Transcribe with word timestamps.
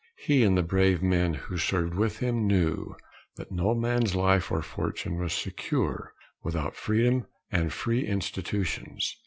He 0.17 0.43
and 0.43 0.57
the 0.57 0.63
brave 0.63 1.03
men 1.03 1.35
who 1.35 1.59
served 1.59 1.93
with 1.93 2.17
him 2.17 2.47
knew 2.47 2.95
that 3.35 3.51
no 3.51 3.75
man's 3.75 4.15
life 4.15 4.51
or 4.51 4.63
fortune 4.63 5.19
was 5.19 5.31
secure 5.31 6.15
without 6.41 6.75
freedom 6.75 7.27
and 7.51 7.71
free 7.71 8.07
institutions. 8.07 9.15